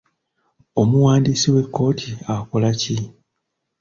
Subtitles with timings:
[0.81, 2.97] Omuwandiisi w'ekkooti akola ki?